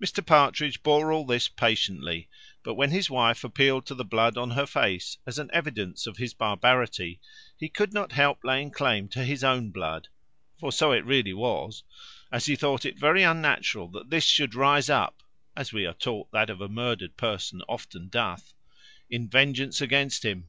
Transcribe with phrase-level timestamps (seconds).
[0.00, 2.28] Mr Partridge bore all this patiently;
[2.62, 6.18] but when his wife appealed to the blood on her face, as an evidence of
[6.18, 7.18] his barbarity,
[7.58, 10.06] he could not help laying claim to his own blood,
[10.56, 11.82] for so it really was;
[12.30, 15.24] as he thought it very unnatural, that this should rise up
[15.56, 18.54] (as we are taught that of a murdered person often doth)
[19.10, 20.46] in vengeance against him.